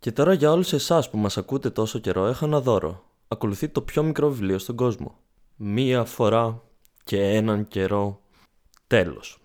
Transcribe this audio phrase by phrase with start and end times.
[0.00, 3.04] Και τώρα για όλους εσάς που μας ακούτε τόσο καιρό έχω ένα δώρο.
[3.28, 5.18] Ακολουθεί το πιο μικρό βιβλίο στον κόσμο.
[5.56, 6.62] Μία φορά
[7.04, 8.20] και έναν καιρό.
[8.86, 9.40] Τέλος.